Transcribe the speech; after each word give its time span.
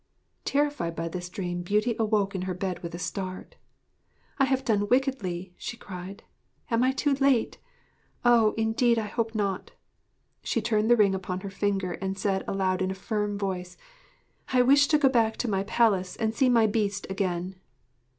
Terrified 0.45 0.95
by 0.95 1.07
this 1.09 1.29
dream 1.29 1.61
Beauty 1.61 1.95
awoke 1.99 2.33
in 2.33 2.41
her 2.49 2.55
bed 2.55 2.79
with 2.81 2.95
a 2.95 2.97
start. 2.97 3.53
'I 4.39 4.45
have 4.45 4.65
done 4.65 4.87
wickedly!' 4.89 5.53
she 5.59 5.77
cried. 5.77 6.23
'Am 6.71 6.81
I 6.81 6.91
too 6.91 7.13
late? 7.13 7.59
Oh, 8.25 8.55
indeed 8.57 8.97
I 8.97 9.05
hope 9.05 9.35
not!' 9.35 9.73
She 10.41 10.59
turned 10.59 10.89
the 10.89 10.97
ring 10.97 11.13
upon 11.13 11.41
her 11.41 11.51
finger 11.51 11.91
and 11.91 12.17
said 12.17 12.43
aloud 12.47 12.81
in 12.81 12.89
a 12.89 12.95
firm 12.95 13.37
voice: 13.37 13.77
'_I 14.49 14.65
wish 14.65 14.87
to 14.87 14.97
go 14.97 15.07
back 15.07 15.37
to 15.37 15.47
my 15.47 15.61
palace 15.65 16.15
and 16.15 16.33
see 16.33 16.49
my 16.49 16.65
Beast 16.65 17.05
again! 17.07 17.57